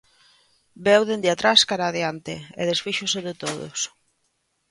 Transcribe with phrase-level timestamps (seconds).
[0.85, 3.79] Veu dende atrás cara adiante e desfíxose de todos.